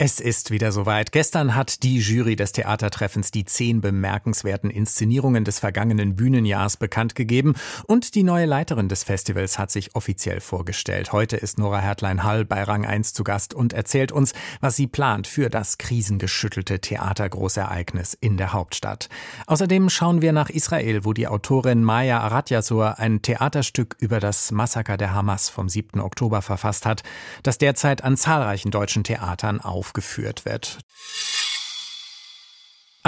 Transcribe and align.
es 0.00 0.20
ist 0.20 0.52
wieder 0.52 0.70
soweit. 0.70 1.10
Gestern 1.10 1.56
hat 1.56 1.82
die 1.82 1.98
Jury 1.98 2.36
des 2.36 2.52
Theatertreffens 2.52 3.32
die 3.32 3.44
zehn 3.44 3.80
bemerkenswerten 3.80 4.70
Inszenierungen 4.70 5.44
des 5.44 5.58
vergangenen 5.58 6.14
Bühnenjahrs 6.14 6.76
bekannt 6.76 7.16
gegeben 7.16 7.54
und 7.88 8.14
die 8.14 8.22
neue 8.22 8.46
Leiterin 8.46 8.88
des 8.88 9.02
Festivals 9.02 9.58
hat 9.58 9.72
sich 9.72 9.96
offiziell 9.96 10.40
vorgestellt. 10.40 11.10
Heute 11.10 11.36
ist 11.36 11.58
Nora 11.58 11.80
Hertlein-Hall 11.80 12.44
bei 12.44 12.62
Rang 12.62 12.86
1 12.86 13.12
zu 13.12 13.24
Gast 13.24 13.54
und 13.54 13.72
erzählt 13.72 14.12
uns, 14.12 14.34
was 14.60 14.76
sie 14.76 14.86
plant 14.86 15.26
für 15.26 15.50
das 15.50 15.78
krisengeschüttelte 15.78 16.78
Theatergroßereignis 16.78 18.16
in 18.20 18.36
der 18.36 18.52
Hauptstadt. 18.52 19.08
Außerdem 19.48 19.90
schauen 19.90 20.22
wir 20.22 20.30
nach 20.30 20.48
Israel, 20.48 21.04
wo 21.04 21.12
die 21.12 21.26
Autorin 21.26 21.82
Maya 21.82 22.20
Aratyasur 22.20 23.00
ein 23.00 23.20
Theaterstück 23.22 23.96
über 23.98 24.20
das 24.20 24.52
Massaker 24.52 24.96
der 24.96 25.12
Hamas 25.12 25.48
vom 25.48 25.68
7. 25.68 25.98
Oktober 25.98 26.40
verfasst 26.40 26.86
hat, 26.86 27.02
das 27.42 27.58
derzeit 27.58 28.04
an 28.04 28.16
zahlreichen 28.16 28.70
deutschen 28.70 29.02
Theatern 29.02 29.60
auf 29.60 29.87
aufgeführt 29.88 30.44
wird. 30.44 30.78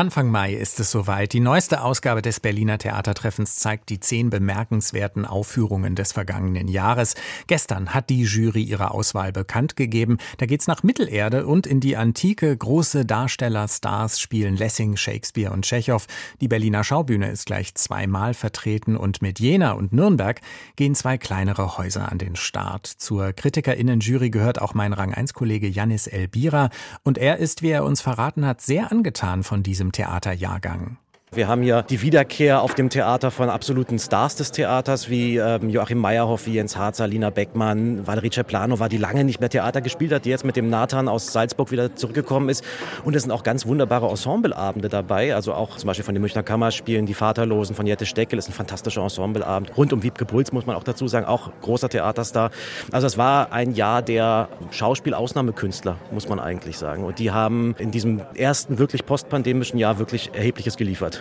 Anfang 0.01 0.31
Mai 0.31 0.55
ist 0.55 0.81
es 0.81 0.91
soweit. 0.91 1.35
Die 1.35 1.41
neueste 1.41 1.83
Ausgabe 1.83 2.23
des 2.23 2.41
Berliner 2.41 2.79
Theatertreffens 2.79 3.57
zeigt 3.57 3.91
die 3.91 4.01
zehn 4.01 4.31
bemerkenswerten 4.31 5.27
Aufführungen 5.27 5.95
des 5.95 6.13
vergangenen 6.13 6.69
Jahres. 6.69 7.17
Gestern 7.49 7.93
hat 7.93 8.09
die 8.09 8.23
Jury 8.23 8.63
ihre 8.63 8.93
Auswahl 8.93 9.31
bekannt 9.31 9.77
gegeben. 9.77 10.17
Da 10.39 10.47
geht's 10.47 10.67
nach 10.67 10.83
Mittelerde 10.83 11.47
und 11.47 11.67
in 11.67 11.81
die 11.81 11.99
Antike. 11.99 12.57
Große 12.57 13.05
Darsteller-Stars 13.05 14.19
spielen 14.19 14.57
Lessing, 14.57 14.97
Shakespeare 14.97 15.53
und 15.53 15.67
Tschechow. 15.67 16.07
Die 16.41 16.49
Berliner 16.49 16.83
Schaubühne 16.83 17.31
ist 17.31 17.45
gleich 17.45 17.75
zweimal 17.75 18.33
vertreten 18.33 18.97
und 18.97 19.21
mit 19.21 19.39
Jena 19.39 19.73
und 19.73 19.93
Nürnberg 19.93 20.41
gehen 20.77 20.95
zwei 20.95 21.19
kleinere 21.19 21.77
Häuser 21.77 22.11
an 22.11 22.17
den 22.17 22.37
Start. 22.37 22.87
Zur 22.87 23.35
KritikerInnen-Jury 23.35 24.31
gehört 24.31 24.63
auch 24.63 24.73
mein 24.73 24.95
Rang-1-Kollege 24.95 25.69
Janis 25.69 26.07
Elbira 26.07 26.71
und 27.03 27.19
er 27.19 27.37
ist, 27.37 27.61
wie 27.61 27.69
er 27.69 27.85
uns 27.85 28.01
verraten 28.01 28.47
hat, 28.47 28.63
sehr 28.63 28.91
angetan 28.91 29.43
von 29.43 29.63
diesem 29.63 29.90
Theaterjahrgang. 29.93 30.99
Wir 31.33 31.47
haben 31.47 31.63
hier 31.63 31.85
die 31.85 32.03
Wiederkehr 32.03 32.61
auf 32.61 32.75
dem 32.75 32.91
Theater 32.91 33.31
von 33.31 33.51
absoluten 33.51 34.01
Stars 34.01 34.35
des 34.35 34.51
Theaters, 34.51 35.09
wie 35.09 35.37
ähm, 35.37 35.71
Joachim 35.71 35.99
Meyerhoff, 35.99 36.47
wie 36.47 36.55
Jens 36.55 36.77
Harzer, 36.77 37.07
Lina 37.07 37.31
Beckmann, 37.31 38.05
Valerie 38.05 38.33
Ceplano, 38.33 38.81
war 38.81 38.89
die 38.89 38.97
lange 38.97 39.23
nicht 39.23 39.39
mehr 39.39 39.49
Theater 39.49 39.81
gespielt 39.81 40.11
hat, 40.11 40.25
die 40.25 40.31
jetzt 40.31 40.45
mit 40.45 40.57
dem 40.57 40.69
Nathan 40.71 41.07
aus 41.09 41.33
Salzburg 41.33 41.71
wieder 41.71 41.95
zurückgekommen 41.95 42.49
ist. 42.49 42.65
Und 43.05 43.15
es 43.15 43.23
sind 43.23 43.31
auch 43.31 43.45
ganz 43.45 43.65
wunderbare 43.65 44.09
Ensembleabende 44.09 44.89
dabei, 44.89 45.33
also 45.33 45.55
auch 45.55 45.77
zum 45.77 45.87
Beispiel 45.87 46.05
von 46.05 46.17
den 46.17 46.21
Münchner 46.21 46.43
Kammerspielen, 46.43 47.07
die 47.07 47.15
Vaterlosen 47.15 47.77
von 47.77 47.87
Jette 47.87 48.07
Steckel, 48.07 48.37
ist 48.37 48.49
ein 48.49 48.53
fantastischer 48.53 49.05
Ensembleabend. 49.05 49.77
Rund 49.77 49.93
um 49.93 50.03
Wiebke 50.03 50.25
Puls 50.25 50.51
muss 50.51 50.67
man 50.67 50.75
auch 50.75 50.83
dazu 50.83 51.07
sagen, 51.07 51.27
auch 51.27 51.53
großer 51.63 51.89
Theaterstar. 51.89 52.51
Also 52.91 53.07
es 53.07 53.17
war 53.17 53.53
ein 53.53 53.77
Jahr 53.77 54.03
der 54.03 54.49
Schauspiel-Ausnahmekünstler, 54.73 55.97
muss 56.11 56.29
man 56.29 56.41
eigentlich 56.41 56.77
sagen. 56.77 57.05
Und 57.05 57.21
die 57.21 57.31
haben 57.31 57.77
in 57.79 57.93
diesem 57.93 58.21
ersten 58.35 58.79
wirklich 58.79 59.07
postpandemischen 59.07 59.79
Jahr 59.79 60.01
wirklich 60.01 60.33
Erhebliches 60.35 60.77
geliefert. 60.77 61.20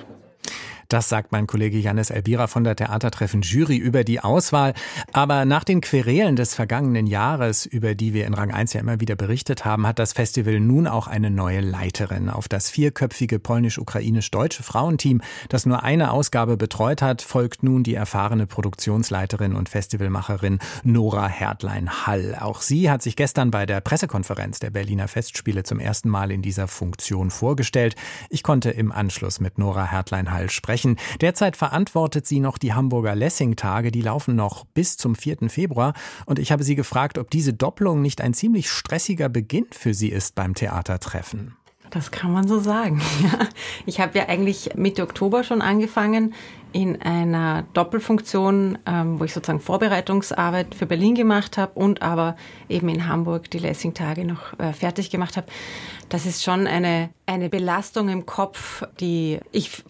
Das 0.89 1.07
sagt 1.07 1.31
mein 1.31 1.45
Kollege 1.45 1.77
Janis 1.77 2.09
Elbira 2.09 2.47
von 2.47 2.63
der 2.63 2.75
Theatertreffen 2.75 3.43
Jury 3.43 3.77
über 3.77 4.03
die 4.03 4.21
Auswahl. 4.21 4.73
Aber 5.13 5.45
nach 5.45 5.63
den 5.63 5.81
Querelen 5.81 6.35
des 6.35 6.55
vergangenen 6.55 7.05
Jahres, 7.05 7.67
über 7.67 7.93
die 7.93 8.15
wir 8.15 8.25
in 8.25 8.33
Rang 8.33 8.49
1 8.51 8.73
ja 8.73 8.79
immer 8.79 8.99
wieder 8.99 9.15
berichtet 9.15 9.65
haben, 9.65 9.85
hat 9.85 9.99
das 9.99 10.13
Festival 10.13 10.59
nun 10.59 10.87
auch 10.87 11.05
eine 11.05 11.29
neue 11.29 11.61
Leiterin. 11.61 12.31
Auf 12.31 12.47
das 12.47 12.71
vierköpfige 12.71 13.37
polnisch-ukrainisch-deutsche 13.37 14.63
Frauenteam, 14.63 15.21
das 15.47 15.67
nur 15.67 15.83
eine 15.83 16.09
Ausgabe 16.09 16.57
betreut 16.57 17.03
hat, 17.03 17.21
folgt 17.21 17.61
nun 17.61 17.83
die 17.83 17.93
erfahrene 17.93 18.47
Produktionsleiterin 18.47 19.53
und 19.53 19.69
Festivalmacherin 19.69 20.57
Nora 20.83 21.27
Hertlein-Hall. 21.27 22.35
Auch 22.41 22.61
sie 22.61 22.89
hat 22.89 23.03
sich 23.03 23.15
gestern 23.15 23.51
bei 23.51 23.67
der 23.67 23.81
Pressekonferenz 23.81 24.57
der 24.57 24.71
Berliner 24.71 25.07
Festspiele 25.07 25.61
zum 25.61 25.80
ersten 25.80 26.09
Mal 26.09 26.31
in 26.31 26.41
dieser 26.41 26.67
Funktion 26.67 27.30
vorgestellt. 27.30 27.95
Ich 28.31 28.41
konnte 28.41 28.71
im 28.71 28.91
Anschluss 28.91 29.39
mit 29.39 29.59
Nora 29.59 29.85
Hertlein-Hall 29.85 30.49
sprechen 30.49 30.78
sprechen. 30.79 30.97
Derzeit 31.21 31.57
verantwortet 31.57 32.25
sie 32.25 32.39
noch 32.39 32.57
die 32.57 32.73
Hamburger 32.73 33.15
Lessing-Tage, 33.15 33.91
die 33.91 34.01
laufen 34.01 34.35
noch 34.35 34.65
bis 34.65 34.97
zum 34.97 35.15
4. 35.15 35.49
Februar. 35.49 35.93
Und 36.25 36.39
ich 36.39 36.51
habe 36.51 36.63
sie 36.63 36.75
gefragt, 36.75 37.17
ob 37.17 37.29
diese 37.29 37.53
Doppelung 37.53 38.01
nicht 38.01 38.21
ein 38.21 38.33
ziemlich 38.33 38.69
stressiger 38.69 39.29
Beginn 39.29 39.67
für 39.71 39.93
sie 39.93 40.09
ist 40.09 40.35
beim 40.35 40.55
Theatertreffen. 40.55 41.55
Das 41.92 42.11
kann 42.11 42.32
man 42.32 42.48
so 42.48 42.60
sagen. 42.60 43.02
Ich 43.86 44.00
habe 44.00 44.17
ja 44.17 44.27
eigentlich 44.27 44.76
Mitte 44.76 45.02
Oktober 45.02 45.44
schon 45.44 45.61
angefangen 45.61 46.36
in 46.72 47.02
einer 47.02 47.64
Doppelfunktion, 47.73 48.77
ähm, 48.86 49.20
wo 49.20 49.23
ich 49.23 49.33
sozusagen 49.33 49.60
Vorbereitungsarbeit 49.60 50.76
für 50.76 50.86
Berlin 50.86 51.16
gemacht 51.16 51.58
habe 51.58 51.72
und 51.73 52.02
aber 52.02 52.36
eben 52.67 52.89
in 52.89 53.08
Hamburg 53.08 53.50
die 53.50 53.58
Lessing-Tage 53.58 54.26
noch 54.26 54.58
äh, 54.60 54.73
fertig 54.73 55.10
gemacht 55.10 55.38
habe. 55.38 55.48
Das 56.10 56.26
ist 56.26 56.44
schon 56.44 56.67
eine, 56.67 57.10
eine 57.26 57.50
Belastung 57.50 58.10
im 58.10 58.26
Kopf, 58.26 58.83
die 59.00 59.39
ich, 59.52 59.83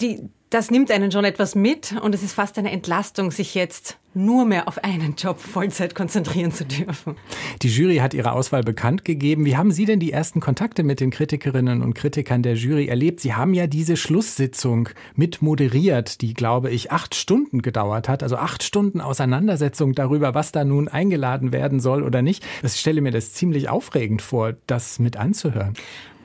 die, 0.00 0.28
das 0.50 0.70
nimmt 0.70 0.90
einen 0.90 1.12
schon 1.12 1.24
etwas 1.24 1.54
mit 1.54 1.94
und 2.02 2.12
es 2.14 2.24
ist 2.24 2.32
fast 2.32 2.58
eine 2.58 2.72
Entlastung, 2.72 3.30
sich 3.30 3.54
jetzt 3.54 3.96
nur 4.14 4.44
mehr 4.44 4.66
auf 4.66 4.82
einen 4.82 5.14
Job 5.14 5.38
Vollzeit 5.38 5.94
konzentrieren 5.94 6.50
zu 6.50 6.64
dürfen. 6.64 7.14
Die 7.62 7.68
Jury 7.68 7.98
hat 7.98 8.12
ihre 8.12 8.32
Auswahl 8.32 8.64
bekannt 8.64 9.04
gegeben. 9.04 9.44
Wie 9.44 9.56
haben 9.56 9.70
Sie 9.70 9.84
denn 9.84 10.00
die 10.00 10.10
ersten 10.10 10.40
Kontakte 10.40 10.82
mit 10.82 10.98
den 10.98 11.10
Kritikerinnen 11.10 11.80
und 11.80 11.94
Kritikern 11.94 12.42
der 12.42 12.54
Jury 12.54 12.88
erlebt? 12.88 13.20
Sie 13.20 13.34
haben 13.34 13.54
ja 13.54 13.68
diese 13.68 13.96
Schlusssitzung 13.96 14.88
mit 15.14 15.40
moderiert, 15.40 16.20
die, 16.20 16.34
glaube 16.34 16.70
ich, 16.70 16.90
acht 16.90 17.14
Stunden 17.14 17.62
gedauert 17.62 18.08
hat. 18.08 18.24
Also 18.24 18.36
acht 18.36 18.64
Stunden 18.64 19.00
Auseinandersetzung 19.00 19.94
darüber, 19.94 20.34
was 20.34 20.50
da 20.50 20.64
nun 20.64 20.88
eingeladen 20.88 21.52
werden 21.52 21.78
soll 21.78 22.02
oder 22.02 22.22
nicht. 22.22 22.44
Ich 22.64 22.74
stelle 22.74 23.02
mir 23.02 23.12
das 23.12 23.32
ziemlich 23.32 23.68
aufregend 23.68 24.20
vor, 24.20 24.54
das 24.66 24.98
mit 24.98 25.16
anzuhören. 25.16 25.74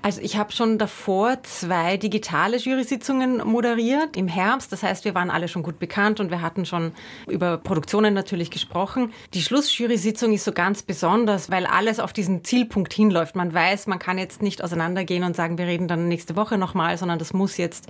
Also 0.06 0.22
ich 0.22 0.38
habe 0.38 0.52
schon 0.52 0.78
davor 0.78 1.42
zwei 1.42 1.98
digitale 1.98 2.58
Jury-Sitzungen 2.58 3.38
moderiert 3.38 4.16
im 4.16 4.28
Herbst. 4.28 4.72
Das 4.72 4.84
heißt, 4.84 5.04
wir 5.04 5.16
waren 5.16 5.32
alle 5.32 5.48
schon 5.48 5.64
gut 5.64 5.80
bekannt 5.80 6.20
und 6.20 6.30
wir 6.30 6.44
hatten 6.44 6.64
schon 6.68 6.92
über 7.28 7.58
Produktionen 7.58 8.14
natürlich 8.14 8.52
gesprochen. 8.52 9.12
Die 9.34 9.42
Schlussjury-Sitzung 9.42 10.32
ist 10.32 10.44
so 10.44 10.52
ganz 10.52 10.84
besonders, 10.84 11.50
weil 11.50 11.66
alles 11.66 12.00
auf 12.00 12.14
diesen 12.14 12.44
Zielpunkt 12.44 12.94
hinläuft. 12.94 13.36
Man 13.36 13.52
weiß, 13.52 13.88
man 13.88 13.98
kann 13.98 14.20
jetzt 14.20 14.44
nicht 14.44 14.64
auseinandergehen 14.64 15.24
und 15.24 15.36
sagen, 15.36 15.58
wir 15.58 15.66
reden 15.66 15.88
dann 15.88 16.08
nächste 16.08 16.36
Woche 16.36 16.60
nochmal, 16.60 17.00
sondern 17.00 17.18
das 17.18 17.34
muss 17.34 17.58
jetzt 17.58 17.88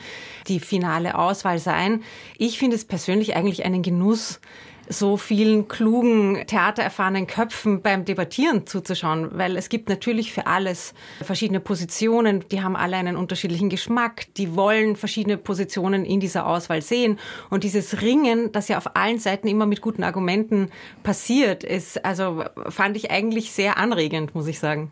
die 0.47 0.61
finale 0.61 1.17
Auswahl 1.17 1.59
sein. 1.59 2.01
Ich 2.37 2.57
finde 2.57 2.77
es 2.77 2.85
persönlich 2.85 3.35
eigentlich 3.35 3.65
einen 3.65 3.81
Genuss, 3.81 4.39
so 4.87 5.17
vielen 5.17 5.67
klugen, 5.67 6.45
theatererfahrenen 6.47 7.27
Köpfen 7.27 7.81
beim 7.81 8.05
Debattieren 8.05 8.67
zuzuschauen, 8.67 9.29
weil 9.37 9.57
es 9.57 9.69
gibt 9.69 9.89
natürlich 9.89 10.31
für 10.31 10.47
alles 10.47 10.93
verschiedene 11.21 11.59
Positionen, 11.59 12.43
die 12.49 12.61
haben 12.61 12.75
alle 12.75 12.97
einen 12.97 13.15
unterschiedlichen 13.15 13.69
Geschmack, 13.69 14.27
die 14.35 14.55
wollen 14.55 14.95
verschiedene 14.95 15.37
Positionen 15.37 16.05
in 16.05 16.19
dieser 16.19 16.45
Auswahl 16.45 16.81
sehen 16.81 17.19
und 17.49 17.63
dieses 17.63 18.01
Ringen, 18.01 18.51
das 18.51 18.67
ja 18.67 18.77
auf 18.77 18.95
allen 18.95 19.19
Seiten 19.19 19.47
immer 19.47 19.65
mit 19.65 19.81
guten 19.81 20.03
Argumenten 20.03 20.69
passiert, 21.03 21.63
ist 21.63 22.03
also 22.05 22.43
fand 22.69 22.97
ich 22.97 23.11
eigentlich 23.11 23.51
sehr 23.51 23.77
anregend, 23.77 24.35
muss 24.35 24.47
ich 24.47 24.59
sagen. 24.59 24.91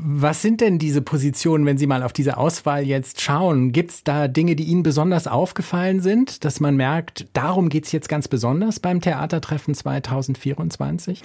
Was 0.00 0.42
sind 0.42 0.60
denn 0.60 0.78
diese 0.78 1.02
Positionen, 1.02 1.66
wenn 1.66 1.76
Sie 1.76 1.88
mal 1.88 2.04
auf 2.04 2.12
diese 2.12 2.36
Auswahl 2.36 2.86
jetzt 2.86 3.20
schauen? 3.20 3.72
Gibt 3.72 3.90
es 3.90 4.04
da 4.04 4.28
Dinge, 4.28 4.54
die 4.54 4.62
Ihnen 4.62 4.84
besonders 4.84 5.26
aufgefallen 5.26 6.00
sind, 6.00 6.44
dass 6.44 6.60
man 6.60 6.76
merkt, 6.76 7.26
darum 7.32 7.68
geht 7.68 7.86
es 7.86 7.90
jetzt 7.90 8.08
ganz 8.08 8.28
besonders 8.28 8.78
beim 8.78 9.00
Theatertreffen 9.00 9.74
2024? 9.74 11.22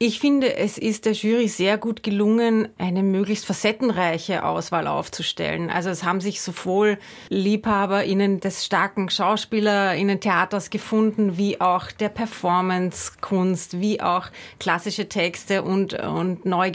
Ich 0.00 0.18
finde, 0.18 0.56
es 0.56 0.76
ist 0.76 1.04
der 1.04 1.12
Jury 1.12 1.46
sehr 1.46 1.78
gut 1.78 2.02
gelungen, 2.02 2.66
eine 2.78 3.04
möglichst 3.04 3.46
facettenreiche 3.46 4.44
Auswahl 4.44 4.88
aufzustellen. 4.88 5.70
Also 5.70 5.88
es 5.88 6.02
haben 6.02 6.20
sich 6.20 6.40
sowohl 6.40 6.98
LiebhaberInnen 7.28 8.40
des 8.40 8.64
starken 8.64 9.08
SchauspielerInnen 9.08 10.18
Theaters 10.18 10.70
gefunden, 10.70 11.38
wie 11.38 11.60
auch 11.60 11.92
der 11.92 12.08
Performance-Kunst, 12.08 13.80
wie 13.80 14.00
auch 14.00 14.26
klassische 14.58 15.08
Texte 15.08 15.62
und, 15.62 15.94
und 15.94 16.44
neu. 16.44 16.72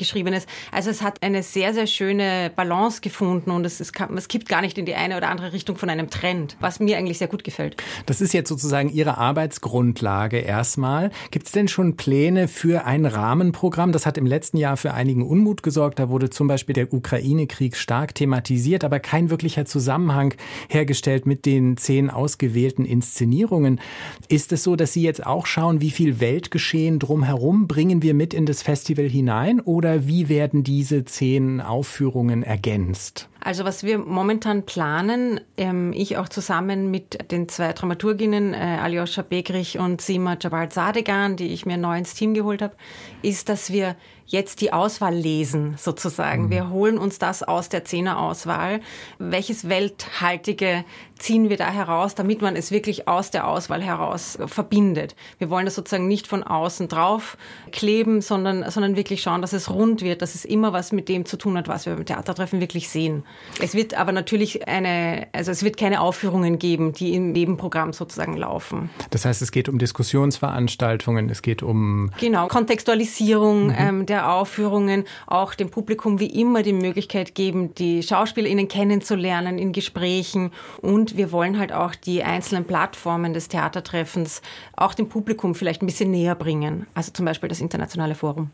Also 0.71 0.89
es 0.89 1.01
hat 1.01 1.21
eine 1.21 1.43
sehr, 1.43 1.73
sehr 1.73 1.87
schöne 1.87 2.49
Balance 2.55 3.01
gefunden 3.01 3.51
und 3.51 3.65
es, 3.65 3.81
ist, 3.81 3.99
es 4.15 4.27
kippt 4.29 4.47
gar 4.47 4.61
nicht 4.61 4.77
in 4.77 4.85
die 4.85 4.95
eine 4.95 5.17
oder 5.17 5.27
andere 5.27 5.51
Richtung 5.51 5.75
von 5.75 5.89
einem 5.89 6.09
Trend, 6.09 6.55
was 6.61 6.79
mir 6.79 6.97
eigentlich 6.97 7.17
sehr 7.17 7.27
gut 7.27 7.43
gefällt. 7.43 7.75
Das 8.05 8.21
ist 8.21 8.33
jetzt 8.33 8.47
sozusagen 8.47 8.89
Ihre 8.89 9.17
Arbeitsgrundlage 9.17 10.37
erstmal. 10.37 11.11
Gibt 11.31 11.47
es 11.47 11.51
denn 11.51 11.67
schon 11.67 11.97
Pläne 11.97 12.47
für 12.47 12.85
ein 12.85 13.08
Rahmenprogramm. 13.13 13.91
Das 13.91 14.05
hat 14.05 14.17
im 14.17 14.25
letzten 14.25 14.57
Jahr 14.57 14.77
für 14.77 14.93
einigen 14.93 15.23
Unmut 15.23 15.63
gesorgt. 15.63 15.99
Da 15.99 16.09
wurde 16.09 16.29
zum 16.29 16.47
Beispiel 16.47 16.73
der 16.73 16.93
Ukraine-Krieg 16.93 17.75
stark 17.75 18.15
thematisiert, 18.15 18.83
aber 18.83 18.99
kein 18.99 19.29
wirklicher 19.29 19.65
Zusammenhang 19.65 20.33
hergestellt 20.69 21.25
mit 21.25 21.45
den 21.45 21.77
zehn 21.77 22.09
ausgewählten 22.09 22.85
Inszenierungen. 22.85 23.79
Ist 24.27 24.51
es 24.51 24.63
so, 24.63 24.75
dass 24.75 24.93
Sie 24.93 25.03
jetzt 25.03 25.25
auch 25.25 25.45
schauen, 25.45 25.81
wie 25.81 25.91
viel 25.91 26.19
Weltgeschehen 26.19 26.99
drumherum 26.99 27.67
bringen 27.67 28.01
wir 28.01 28.13
mit 28.13 28.33
in 28.33 28.45
das 28.45 28.61
Festival 28.61 29.09
hinein 29.09 29.59
oder 29.59 30.07
wie 30.07 30.29
werden 30.29 30.63
diese 30.63 31.05
zehn 31.05 31.61
Aufführungen 31.61 32.43
ergänzt? 32.43 33.29
Also 33.41 33.63
was 33.63 33.83
wir 33.83 33.99
momentan 33.99 34.65
planen, 34.65 35.39
ähm, 35.57 35.93
ich 35.93 36.17
auch 36.17 36.27
zusammen 36.27 36.91
mit 36.91 37.31
den 37.31 37.47
zwei 37.47 37.71
Dramaturginnen, 37.71 38.53
äh, 38.53 38.77
Alyosha 38.81 39.21
Begrich 39.21 39.79
und 39.79 40.01
Sima 40.01 40.37
Jabal 40.39 40.71
Sadegan, 40.71 41.37
die 41.37 41.53
ich 41.53 41.65
mir 41.65 41.77
neu 41.77 41.97
ins 41.97 42.13
Team 42.13 42.33
geholt 42.33 42.61
habe, 42.61 42.75
ist, 43.21 43.47
dass 43.47 43.71
wir 43.71 43.95
jetzt 44.31 44.61
die 44.61 44.71
Auswahl 44.71 45.15
lesen, 45.15 45.75
sozusagen. 45.77 46.45
Mhm. 46.45 46.49
Wir 46.51 46.69
holen 46.69 46.97
uns 46.97 47.19
das 47.19 47.43
aus 47.43 47.69
der 47.69 47.83
Zehnerauswahl. 47.83 48.79
Welches 49.17 49.67
Welthaltige 49.69 50.85
ziehen 51.17 51.49
wir 51.49 51.57
da 51.57 51.69
heraus, 51.69 52.15
damit 52.15 52.41
man 52.41 52.55
es 52.55 52.71
wirklich 52.71 53.07
aus 53.07 53.31
der 53.31 53.47
Auswahl 53.47 53.81
heraus 53.81 54.37
verbindet. 54.45 55.15
Wir 55.37 55.49
wollen 55.49 55.65
das 55.65 55.75
sozusagen 55.75 56.07
nicht 56.07 56.27
von 56.27 56.43
außen 56.43 56.87
drauf 56.87 57.37
kleben, 57.71 58.21
sondern, 58.21 58.69
sondern 58.71 58.95
wirklich 58.95 59.21
schauen, 59.21 59.41
dass 59.41 59.51
es 59.51 59.69
rund 59.69 60.01
wird, 60.01 60.21
dass 60.21 60.35
es 60.35 60.45
immer 60.45 60.73
was 60.73 60.91
mit 60.91 61.09
dem 61.09 61.25
zu 61.25 61.37
tun 61.37 61.57
hat, 61.57 61.67
was 61.67 61.85
wir 61.85 61.95
beim 61.95 62.05
Theatertreffen 62.05 62.61
wirklich 62.61 62.89
sehen. 62.89 63.23
Es 63.61 63.75
wird 63.75 63.95
aber 63.95 64.11
natürlich 64.11 64.67
eine, 64.67 65.27
also 65.33 65.51
es 65.51 65.63
wird 65.63 65.75
keine 65.75 66.01
Aufführungen 66.01 66.57
geben, 66.57 66.93
die 66.93 67.13
im 67.13 67.31
Nebenprogramm 67.31 67.91
sozusagen 67.91 68.37
laufen. 68.37 68.89
Das 69.09 69.25
heißt, 69.25 69.41
es 69.41 69.51
geht 69.51 69.67
um 69.67 69.77
Diskussionsveranstaltungen, 69.77 71.29
es 71.29 71.41
geht 71.41 71.63
um... 71.63 72.11
Genau, 72.19 72.47
Kontextualisierung 72.47 73.67
mhm. 73.67 73.75
ähm, 73.77 74.05
der 74.05 74.18
Aufführungen, 74.27 75.05
auch 75.27 75.53
dem 75.53 75.69
Publikum 75.69 76.19
wie 76.19 76.27
immer 76.27 76.63
die 76.63 76.73
Möglichkeit 76.73 77.35
geben, 77.35 77.73
die 77.75 78.03
SchauspielerInnen 78.03 78.67
kennenzulernen 78.67 79.57
in 79.57 79.71
Gesprächen 79.71 80.51
und 80.81 81.17
wir 81.17 81.31
wollen 81.31 81.59
halt 81.59 81.71
auch 81.71 81.95
die 81.95 82.23
einzelnen 82.23 82.65
Plattformen 82.65 83.33
des 83.33 83.47
Theatertreffens 83.47 84.41
auch 84.75 84.93
dem 84.93 85.09
Publikum 85.09 85.55
vielleicht 85.55 85.81
ein 85.81 85.85
bisschen 85.85 86.11
näher 86.11 86.35
bringen. 86.35 86.87
Also 86.93 87.11
zum 87.11 87.25
Beispiel 87.25 87.49
das 87.49 87.61
Internationale 87.61 88.15
Forum. 88.15 88.51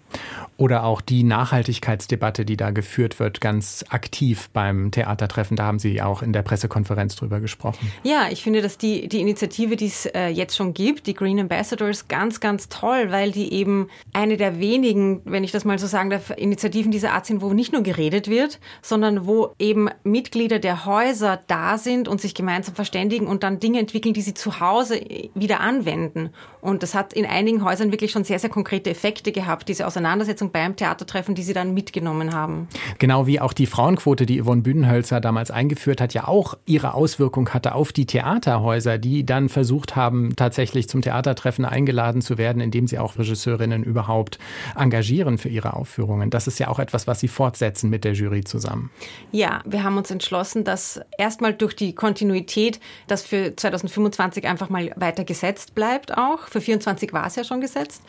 Oder 0.58 0.84
auch 0.84 1.02
die 1.02 1.24
Nachhaltigkeitsdebatte, 1.24 2.46
die 2.46 2.58
da 2.58 2.72
geführt 2.72 3.20
wird, 3.20 3.42
ganz 3.42 3.84
aktiv 3.90 4.50
beim 4.54 4.92
Theatertreffen. 4.92 5.58
Da 5.58 5.66
haben 5.66 5.80
Sie 5.80 6.02
auch 6.02 6.22
in 6.22 6.34
der 6.34 6.42
Pressekonferenz 6.42 7.16
drüber 7.16 7.40
gesprochen. 7.40 7.92
Ja, 8.04 8.28
ich 8.30 8.44
finde, 8.44 8.62
dass 8.62 8.78
die, 8.78 9.08
die 9.08 9.22
Initiative, 9.22 9.76
die 9.76 9.88
es 9.88 10.06
äh, 10.06 10.28
jetzt 10.28 10.56
schon 10.56 10.74
gibt, 10.74 11.08
die 11.08 11.14
Green 11.14 11.40
Ambassadors, 11.40 12.08
ganz, 12.08 12.40
ganz 12.40 12.70
toll, 12.70 13.12
weil 13.12 13.32
die 13.32 13.54
eben 13.54 13.90
eine 14.14 14.38
der 14.38 14.60
wenigen, 14.60 15.22
wenn 15.26 15.44
ich 15.44 15.52
das 15.56 15.66
mal 15.66 15.80
so 15.80 15.88
sagen 15.88 16.10
darf, 16.10 16.32
Initiativen 16.36 16.92
dieser 16.92 17.14
Art 17.14 17.26
sind, 17.26 17.42
wo 17.42 17.54
nicht 17.54 17.74
nur 17.74 17.82
geredet 17.82 18.30
wird, 18.30 18.60
sondern 18.82 19.26
wo 19.26 19.54
eben 19.58 19.90
Mitglieder 20.04 20.60
der 20.60 20.86
Häuser 20.86 21.42
da 21.48 21.78
sind 21.78 22.08
und 22.08 22.22
sich 22.22 22.36
gemeinsam 22.36 22.76
verständigen 22.76 23.28
und 23.28 23.44
dann 23.44 23.60
Dinge 23.60 23.80
entwickeln, 23.80 24.14
die 24.14 24.22
sie 24.22 24.34
zu 24.34 24.60
Hause 24.60 25.02
wieder 25.34 25.62
anwenden. 25.62 26.30
Und 26.62 26.84
das 26.84 26.96
hat 26.96 27.14
in 27.14 27.26
einigen 27.26 27.64
Häusern 27.64 27.92
wirklich 27.92 28.12
schon 28.12 28.24
sehr, 28.24 28.40
sehr 28.40 28.50
konkrete 28.50 28.90
Effekte 28.90 29.32
gehabt, 29.32 29.70
diese 29.70 29.88
Auseinandersetzung 29.88 30.52
beim 30.52 30.76
Theatertreffen, 30.76 31.36
die 31.36 31.44
sie 31.44 31.54
dann 31.54 31.74
mitgenommen 31.74 32.34
haben. 32.34 32.68
Genau 32.98 33.28
wie 33.28 33.40
auch 33.40 33.54
die 33.54 33.68
Frauenquote, 33.68 34.26
die 34.26 34.42
Yvonne 34.42 34.62
Bühnenhölzer 34.62 35.22
damals 35.22 35.52
eingeführt 35.52 36.02
hat, 36.02 36.14
ja 36.14 36.28
auch 36.28 36.58
ihre 36.66 36.94
Auswirkung 36.96 37.50
hatte 37.50 37.76
auf 37.76 37.94
die 37.94 38.06
Theaterhäuser, 38.06 38.98
die 38.98 39.26
dann 39.26 39.48
versucht 39.48 39.96
haben, 39.96 40.36
tatsächlich 40.36 40.90
zum 40.90 41.02
Theatertreffen 41.02 41.66
eingeladen 41.66 42.22
zu 42.22 42.38
werden, 42.38 42.62
indem 42.62 42.88
sie 42.88 43.00
auch 43.00 43.18
Regisseurinnen 43.18 43.84
überhaupt 43.84 44.40
engagieren 44.76 45.38
für 45.46 45.50
ihre 45.50 45.76
Aufführungen. 45.76 46.32
Das 46.32 46.48
ist 46.48 46.58
ja 46.58 46.70
auch 46.70 46.80
etwas, 46.80 47.06
was 47.06 47.20
Sie 47.20 47.28
fortsetzen 47.28 47.92
mit 47.92 48.04
der 48.04 48.14
Jury 48.14 48.44
zusammen. 48.44 48.90
Ja, 49.32 49.62
wir 49.64 49.84
haben 49.84 49.96
uns 49.96 50.10
entschlossen, 50.10 50.64
dass 50.64 51.00
erstmal 51.20 51.54
durch 51.54 51.76
die 51.76 51.94
Kontinuität 51.94 52.80
das 53.06 53.22
für 53.22 53.56
2025 53.56 54.48
einfach 54.48 54.70
mal 54.70 54.92
weiter 54.96 55.24
gesetzt 55.24 55.76
bleibt 55.76 56.18
auch. 56.18 56.48
Für 56.48 56.62
2024 56.62 57.14
war 57.14 57.28
es 57.28 57.36
ja 57.36 57.44
schon 57.44 57.62
gesetzt. 57.62 58.02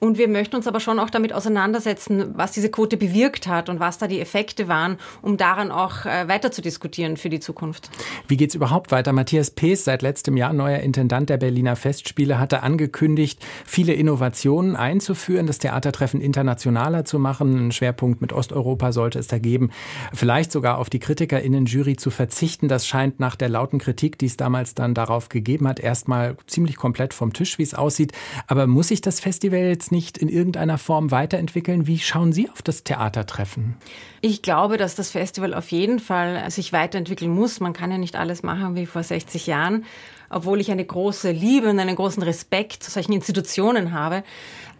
Und 0.00 0.16
wir 0.16 0.28
möchten 0.28 0.54
uns 0.54 0.68
aber 0.68 0.78
schon 0.78 1.00
auch 1.00 1.10
damit 1.10 1.32
auseinandersetzen, 1.32 2.32
was 2.34 2.52
diese 2.52 2.70
Quote 2.70 2.96
bewirkt 2.96 3.48
hat 3.48 3.68
und 3.68 3.80
was 3.80 3.98
da 3.98 4.06
die 4.06 4.20
Effekte 4.20 4.68
waren, 4.68 4.96
um 5.22 5.36
daran 5.36 5.72
auch 5.72 6.06
äh, 6.06 6.28
weiter 6.28 6.52
zu 6.52 6.62
diskutieren 6.62 7.16
für 7.16 7.28
die 7.28 7.40
Zukunft. 7.40 7.90
Wie 8.28 8.36
geht 8.36 8.50
es 8.50 8.54
überhaupt 8.54 8.92
weiter? 8.92 9.12
Matthias 9.12 9.50
Pees, 9.50 9.84
seit 9.84 10.02
letztem 10.02 10.36
Jahr 10.36 10.52
neuer 10.52 10.78
Intendant 10.78 11.30
der 11.30 11.36
Berliner 11.36 11.74
Festspiele, 11.74 12.38
hatte 12.38 12.62
angekündigt, 12.62 13.44
viele 13.64 13.92
Innovationen 13.92 14.76
einzuführen, 14.76 15.48
das 15.48 15.58
Theatertreffen 15.58 16.20
internationaler 16.20 17.04
zu 17.04 17.18
machen. 17.18 17.56
Einen 17.56 17.72
Schwerpunkt 17.72 18.20
mit 18.20 18.32
Osteuropa 18.32 18.92
sollte 18.92 19.18
es 19.18 19.26
da 19.26 19.38
geben. 19.38 19.70
Vielleicht 20.12 20.52
sogar 20.52 20.78
auf 20.78 20.90
die 20.90 21.00
KritikerInnen-Jury 21.00 21.96
zu 21.96 22.10
verzichten. 22.10 22.68
Das 22.68 22.86
scheint 22.86 23.18
nach 23.18 23.34
der 23.34 23.48
lauten 23.48 23.80
Kritik, 23.80 24.16
die 24.18 24.26
es 24.26 24.36
damals 24.36 24.74
dann 24.74 24.94
darauf 24.94 25.28
gegeben 25.28 25.66
hat, 25.66 25.80
erstmal 25.80 26.36
ziemlich 26.46 26.76
komplett 26.76 27.14
vom 27.14 27.32
Tisch, 27.32 27.58
wie 27.58 27.64
es 27.64 27.74
aussieht. 27.74 28.12
Aber 28.46 28.68
muss 28.68 28.88
sich 28.88 29.00
das 29.00 29.18
Festival 29.18 29.58
jetzt 29.58 29.87
nicht 29.90 30.18
in 30.18 30.28
irgendeiner 30.28 30.78
Form 30.78 31.10
weiterentwickeln? 31.10 31.86
Wie 31.86 31.98
schauen 31.98 32.32
Sie 32.32 32.50
auf 32.50 32.62
das 32.62 32.84
Theatertreffen? 32.84 33.76
Ich 34.20 34.42
glaube, 34.42 34.76
dass 34.76 34.94
das 34.94 35.10
Festival 35.10 35.54
auf 35.54 35.70
jeden 35.70 35.98
Fall 35.98 36.50
sich 36.50 36.72
weiterentwickeln 36.72 37.30
muss. 37.30 37.60
Man 37.60 37.72
kann 37.72 37.90
ja 37.90 37.98
nicht 37.98 38.16
alles 38.16 38.42
machen 38.42 38.74
wie 38.76 38.86
vor 38.86 39.02
60 39.02 39.46
Jahren, 39.46 39.84
obwohl 40.30 40.60
ich 40.60 40.70
eine 40.70 40.84
große 40.84 41.30
Liebe 41.30 41.68
und 41.70 41.78
einen 41.78 41.96
großen 41.96 42.22
Respekt 42.22 42.82
zu 42.82 42.90
solchen 42.90 43.12
Institutionen 43.12 43.92
habe. 43.92 44.22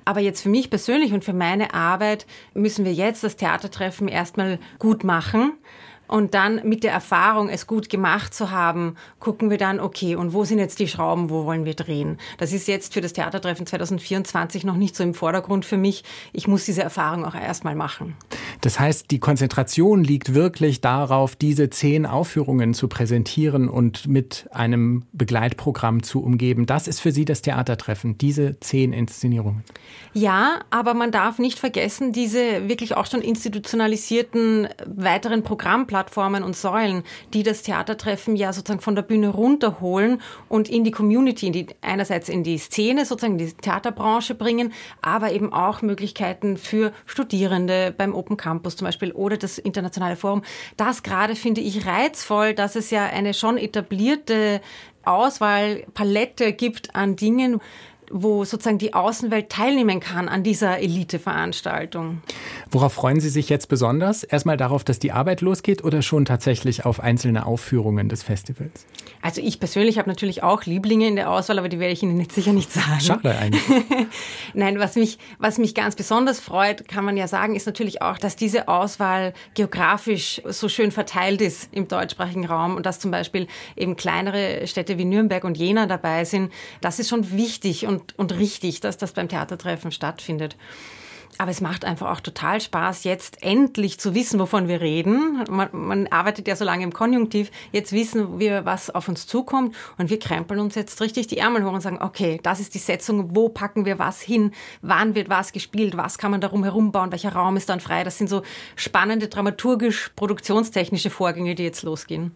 Aber 0.05 0.21
jetzt 0.21 0.41
für 0.41 0.49
mich 0.49 0.71
persönlich 0.71 1.13
und 1.13 1.25
für 1.25 1.35
meine 1.35 1.75
Arbeit 1.75 2.27
müssen 2.55 2.85
wir 2.85 2.95
jetzt 2.95 3.23
das 3.25 3.37
Theatertreffen 3.37 4.09
erstmal 4.09 4.59
gut 4.79 5.05
machen. 5.05 5.53
Und 6.09 6.33
dann 6.33 6.63
mit 6.65 6.85
der 6.85 6.93
Erfahrung, 6.93 7.51
es 7.51 7.67
gut 7.67 7.91
gemacht 7.91 8.33
zu 8.33 8.51
haben, 8.51 8.97
gucken 9.21 9.51
wir 9.51 9.59
dann, 9.59 9.79
okay, 9.79 10.17
und 10.17 10.33
wo 10.33 10.45
sind 10.45 10.59
jetzt 10.59 10.79
die 10.79 10.89
Schrauben, 10.89 11.29
wo 11.29 11.45
wollen 11.45 11.67
wir 11.67 11.75
drehen? 11.75 12.17
Das 12.39 12.53
ist 12.55 12.67
jetzt 12.67 12.95
für 12.95 13.03
das 13.03 13.13
Theatertreffen 13.13 13.67
2024 13.67 14.65
noch 14.65 14.77
nicht 14.77 14.97
so 14.97 15.05
im 15.05 15.13
Vordergrund 15.13 15.67
für 15.67 15.77
mich. 15.77 16.05
Ich 16.33 16.49
muss 16.49 16.65
diese 16.65 16.83
Erfahrung 16.83 17.27
auch 17.27 17.35
erstmal 17.35 17.75
machen. 17.75 18.17
Das 18.63 18.81
heißt, 18.81 19.11
die 19.11 19.19
Konzentration 19.19 20.03
liegt 20.03 20.33
wirklich 20.33 20.81
darauf, 20.81 21.37
diese 21.37 21.69
zehn 21.69 22.07
Aufführungen 22.07 22.73
zu 22.73 22.89
präsentieren 22.89 23.69
und 23.69 24.09
mit 24.09 24.49
einem 24.51 25.05
Begleitprogramm 25.13 26.03
zu 26.03 26.23
umgeben. 26.23 26.65
Das 26.65 26.89
ist 26.89 27.01
für 27.01 27.13
Sie 27.13 27.27
das 27.27 27.43
Theatertreffen, 27.43 28.17
diese 28.17 28.59
zehn 28.61 28.95
Inszenierungen. 28.95 29.63
Ja, 30.15 30.61
aber 30.71 30.95
man 30.95 31.13
darf 31.13 31.39
nicht 31.39 31.59
vergessen, 31.59 32.13
diese 32.13 32.67
wirklich 32.67 32.97
auch 32.97 33.07
schon 33.07 33.21
institutionalisierten 33.21 34.69
weiteren 34.87 35.43
Programmplanen 35.43 35.98
Plattformen 35.99 36.45
und 36.45 36.55
Säulen, 36.55 37.03
die 37.35 37.43
das 37.43 37.63
Theatertreffen 37.63 38.37
ja 38.37 38.53
sozusagen 38.53 38.81
von 38.81 38.95
der 38.95 39.03
Bühne 39.03 39.31
runterholen 39.31 40.23
und 40.49 40.69
in 40.69 40.85
die 40.85 40.93
Community, 40.93 41.49
in 41.49 41.53
die, 41.53 41.67
einerseits 41.81 42.29
in 42.29 42.45
die 42.45 42.57
Szene, 42.57 43.05
sozusagen 43.05 43.37
die 43.37 43.53
Theaterbranche 43.53 44.37
bringen, 44.37 44.73
aber 45.03 45.33
eben 45.33 45.53
auch 45.53 45.83
Möglichkeiten 45.83 46.57
für 46.57 46.93
Studierende 47.05 47.93
beim 47.99 48.15
Open 48.15 48.37
Campus 48.37 48.77
zum 48.77 48.85
Beispiel 48.85 49.11
oder 49.11 49.39
das 49.39 49.59
Internationale 49.59 50.15
Forum. 50.15 50.43
Das 50.77 51.03
gerade 51.03 51.35
finde 51.35 51.63
ich 51.63 51.85
reizvoll, 51.85 52.55
dass 52.55 52.77
es 52.77 52.93
ja 52.93 53.07
eine 53.07 53.35
schon 53.35 53.59
etablierte 53.59 54.61
Auswahlpalette 55.03 56.53
gibt 56.53 56.95
an 56.95 57.17
Dingen, 57.17 57.61
wo 58.11 58.45
sozusagen 58.45 58.79
die 58.79 58.95
Außenwelt 58.95 59.51
teilnehmen 59.51 60.01
kann 60.01 60.29
an 60.29 60.43
dieser 60.43 60.79
Elite-Veranstaltung. 60.79 62.23
Worauf 62.71 62.93
freuen 62.93 63.21
Sie 63.21 63.29
sich 63.29 63.49
jetzt 63.49 63.69
besonders? 63.69 64.25
Erstmal 64.25 64.57
darauf, 64.57 64.85
dass 64.85 64.99
die 64.99 65.13
Arbeit 65.13 65.41
losgeht 65.41 65.85
oder 65.85 66.03
schon 66.03 66.25
tatsächlich 66.25 66.85
auf 66.85 67.01
einzelne 67.01 67.47
Aufführungen 67.47 68.09
des 68.09 68.23
Festivals? 68.23 68.87
Also 69.21 69.41
ich 69.41 69.59
persönlich 69.59 69.99
habe 69.99 70.09
natürlich 70.09 70.43
auch 70.43 70.65
Lieblinge 70.65 71.09
in 71.09 71.17
der 71.17 71.31
Auswahl, 71.31 71.59
aber 71.59 71.69
die 71.69 71.81
werde 71.81 71.93
ich 71.93 72.03
Ihnen 72.03 72.21
jetzt 72.21 72.35
sicher 72.35 72.53
nicht 72.53 72.73
sagen. 72.73 73.01
Schade 73.01 73.37
eigentlich. 73.37 73.63
Nein, 74.55 74.79
was 74.79 74.95
mich, 74.95 75.19
was 75.39 75.59
mich 75.59 75.75
ganz 75.75 75.97
besonders 75.97 76.41
freut, 76.41 76.87
kann 76.87 77.05
man 77.05 77.17
ja 77.17 77.27
sagen, 77.27 77.57
ist 77.57 77.67
natürlich 77.67 78.01
auch, 78.01 78.19
dass 78.19 78.37
diese 78.37 78.69
Auswahl 78.69 79.35
geografisch 79.55 80.41
so 80.47 80.69
schön 80.69 80.93
verteilt 80.93 81.41
ist 81.41 81.69
im 81.73 81.89
deutschsprachigen 81.89 82.47
Raum 82.47 82.77
und 82.77 82.87
dass 82.87 83.01
zum 83.01 83.11
Beispiel 83.11 83.49
eben 83.77 83.97
kleinere 83.97 84.67
Städte 84.67 84.99
wie 84.99 85.05
Nürnberg 85.05 85.45
und 85.45 85.57
Jena 85.57 85.87
dabei 85.87 86.25
sind. 86.25 86.53
Das 86.81 86.99
ist 86.99 87.09
schon 87.09 87.33
wichtig 87.33 87.87
und 87.87 87.98
und, 87.99 88.19
und 88.19 88.39
richtig, 88.39 88.81
dass 88.81 88.97
das 88.97 89.13
beim 89.13 89.29
Theatertreffen 89.29 89.93
stattfindet. 89.93 90.57
Aber 91.41 91.53
es 91.53 91.61
macht 91.61 91.85
einfach 91.85 92.11
auch 92.11 92.21
total 92.21 92.61
Spaß, 92.61 93.05
jetzt 93.05 93.45
endlich 93.45 94.01
zu 94.01 94.15
wissen, 94.15 94.41
wovon 94.41 94.67
wir 94.67 94.81
reden. 94.81 95.45
Man, 95.49 95.69
man, 95.73 96.07
arbeitet 96.09 96.49
ja 96.49 96.57
so 96.57 96.65
lange 96.65 96.83
im 96.83 96.93
Konjunktiv. 96.93 97.53
Jetzt 97.71 97.93
wissen 97.93 98.41
wir, 98.41 98.65
was 98.65 98.91
auf 98.91 99.09
uns 99.09 99.29
zukommt. 99.29 99.77
Und 99.99 100.11
wir 100.11 100.19
krempeln 100.19 100.59
uns 100.59 100.75
jetzt 100.75 101.01
richtig 101.01 101.29
die 101.29 101.39
Ärmel 101.39 101.65
hoch 101.65 101.73
und 101.73 101.81
sagen, 101.81 102.01
okay, 102.03 102.41
das 102.43 102.59
ist 102.59 102.75
die 102.75 102.79
Setzung. 102.79 103.37
Wo 103.37 103.49
packen 103.51 103.85
wir 103.85 104.01
was 104.01 104.21
hin? 104.21 104.53
Wann 104.83 105.15
wird 105.15 105.29
was 105.29 105.53
gespielt? 105.53 105.97
Was 105.97 106.19
kann 106.19 106.33
man 106.33 106.41
darum 106.41 106.65
herum 106.65 106.91
bauen? 106.91 107.13
Welcher 107.13 107.33
Raum 107.33 107.57
ist 107.57 107.69
dann 107.69 107.79
frei? 107.79 108.03
Das 108.03 108.19
sind 108.19 108.29
so 108.29 108.43
spannende 108.75 109.29
dramaturgisch-produktionstechnische 109.29 111.11
Vorgänge, 111.11 111.55
die 111.55 111.63
jetzt 111.63 111.85
losgehen 111.85 112.33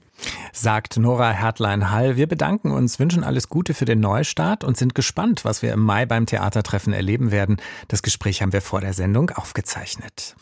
sagt 0.52 0.96
Nora 0.98 1.30
Hertlein-Hall. 1.30 2.16
Wir 2.16 2.26
bedanken 2.26 2.70
uns, 2.70 2.98
wünschen 2.98 3.24
alles 3.24 3.48
Gute 3.48 3.74
für 3.74 3.84
den 3.84 4.00
Neustart 4.00 4.64
und 4.64 4.76
sind 4.76 4.94
gespannt, 4.94 5.44
was 5.44 5.62
wir 5.62 5.72
im 5.72 5.80
Mai 5.80 6.06
beim 6.06 6.26
Theatertreffen 6.26 6.92
erleben 6.92 7.30
werden. 7.30 7.56
Das 7.88 8.02
Gespräch 8.02 8.42
haben 8.42 8.52
wir 8.52 8.62
vor 8.62 8.80
der 8.80 8.92
Sendung 8.92 9.30
aufgezeichnet. 9.30 10.36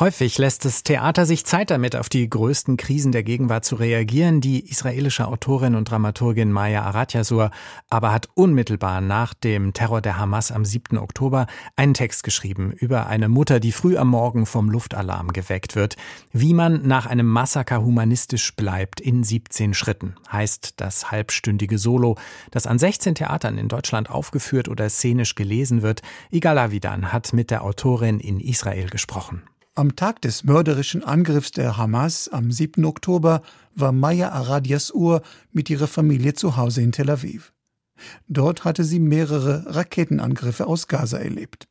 Häufig 0.00 0.38
lässt 0.38 0.64
das 0.64 0.82
Theater 0.82 1.24
sich 1.24 1.46
Zeit 1.46 1.70
damit, 1.70 1.94
auf 1.94 2.08
die 2.08 2.28
größten 2.28 2.76
Krisen 2.76 3.12
der 3.12 3.22
Gegenwart 3.22 3.64
zu 3.64 3.76
reagieren. 3.76 4.40
Die 4.40 4.68
israelische 4.68 5.28
Autorin 5.28 5.76
und 5.76 5.88
Dramaturgin 5.88 6.50
Maya 6.50 6.82
Aratyasur 6.82 7.52
aber 7.90 8.12
hat 8.12 8.28
unmittelbar 8.34 9.00
nach 9.00 9.34
dem 9.34 9.72
Terror 9.72 10.00
der 10.00 10.18
Hamas 10.18 10.50
am 10.50 10.64
7. 10.64 10.98
Oktober 10.98 11.46
einen 11.76 11.94
Text 11.94 12.24
geschrieben 12.24 12.72
über 12.72 13.06
eine 13.06 13.28
Mutter, 13.28 13.60
die 13.60 13.70
früh 13.70 13.96
am 13.96 14.08
Morgen 14.08 14.46
vom 14.46 14.68
Luftalarm 14.68 15.32
geweckt 15.32 15.76
wird. 15.76 15.94
Wie 16.32 16.54
man 16.54 16.84
nach 16.88 17.06
einem 17.06 17.26
Massaker 17.28 17.84
humanistisch 17.84 18.56
bleibt 18.56 19.00
in 19.00 19.22
17 19.22 19.74
Schritten, 19.74 20.16
heißt 20.32 20.74
das 20.78 21.12
halbstündige 21.12 21.78
Solo, 21.78 22.16
das 22.50 22.66
an 22.66 22.80
16 22.80 23.14
Theatern 23.14 23.58
in 23.58 23.68
Deutschland 23.68 24.10
aufgeführt 24.10 24.66
oder 24.66 24.90
szenisch 24.90 25.36
gelesen 25.36 25.82
wird. 25.82 26.02
Igal 26.32 26.58
Avidan 26.58 27.12
hat 27.12 27.32
mit 27.32 27.52
der 27.52 27.62
Autorin 27.62 28.18
in 28.18 28.40
Israel 28.40 28.90
gesprochen. 28.90 29.44
Am 29.76 29.96
Tag 29.96 30.22
des 30.22 30.44
mörderischen 30.44 31.02
Angriffs 31.02 31.50
der 31.50 31.76
Hamas 31.76 32.28
am 32.28 32.52
7. 32.52 32.84
Oktober 32.84 33.42
war 33.74 33.90
Maya 33.90 34.28
Aradias 34.28 34.92
Uhr 34.92 35.20
mit 35.50 35.68
ihrer 35.68 35.88
Familie 35.88 36.34
zu 36.34 36.56
Hause 36.56 36.80
in 36.80 36.92
Tel 36.92 37.10
Aviv. 37.10 37.52
Dort 38.28 38.64
hatte 38.64 38.84
sie 38.84 39.00
mehrere 39.00 39.64
Raketenangriffe 39.66 40.68
aus 40.68 40.86
Gaza 40.86 41.18
erlebt. 41.18 41.66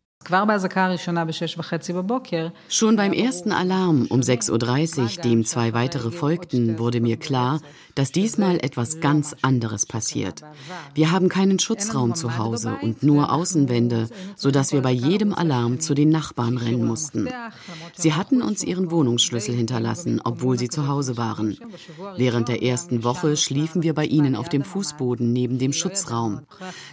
Schon 2.70 2.96
beim 2.96 3.14
ersten 3.14 3.52
Alarm 3.52 4.08
um 4.10 4.22
6.30 4.22 5.00
Uhr, 5.00 5.22
dem 5.22 5.46
zwei 5.46 5.74
weitere 5.74 6.12
folgten, 6.12 6.80
wurde 6.80 7.02
mir 7.02 7.18
klar, 7.18 7.60
dass 7.96 8.12
diesmal 8.12 8.58
etwas 8.58 9.00
ganz 9.02 9.36
anderes 9.42 9.86
passiert. 9.86 10.42
Wir 10.96 11.12
haben 11.12 11.30
keinen 11.30 11.60
Schutzraum 11.60 12.16
zu 12.16 12.38
Hause 12.38 12.78
und 12.82 13.04
nur 13.04 13.32
Außenwände, 13.32 14.10
sodass 14.36 14.72
wir 14.74 14.82
bei 14.82 14.92
jedem 14.92 15.34
Alarm 15.34 15.80
zu 15.80 15.94
den 15.94 16.10
Nachbarn 16.10 16.58
rennen 16.58 16.86
mussten. 16.86 17.30
Sie 17.96 18.14
hatten 18.14 18.42
uns 18.42 18.64
ihren 18.64 18.92
Wohnungsschlüssel 18.92 19.56
hinterlassen, 19.56 20.22
obwohl 20.24 20.58
sie 20.58 20.70
zu 20.70 20.88
Hause 20.88 21.18
waren. 21.18 21.58
Während 22.18 22.48
der 22.48 22.64
ersten 22.64 23.04
Woche 23.04 23.38
schliefen 23.38 23.84
wir 23.84 23.94
bei 23.94 24.06
ihnen 24.06 24.36
auf 24.36 24.50
dem 24.50 24.64
Fußboden 24.64 25.32
neben 25.32 25.60
dem 25.60 25.74
Schutzraum. 25.74 26.42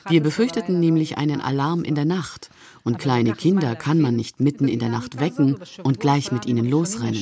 Wir 0.09 0.23
befürchteten 0.23 0.81
nämlich 0.81 1.17
einen 1.17 1.41
Alarm 1.41 1.85
in 1.85 1.95
der 1.95 2.05
Nacht. 2.05 2.51
Und 2.85 2.99
kleine 2.99 3.35
Kinder 3.35 3.77
kann 3.77 4.01
man 4.01 4.17
nicht 4.17 4.41
mitten 4.41 4.69
in 4.69 4.79
der 4.79 4.89
Nacht 4.89 5.21
wecken 5.21 5.57
und 5.83 6.01
gleich 6.01 6.33
mit 6.33 6.47
ihnen 6.47 6.69
losrennen. 6.69 7.15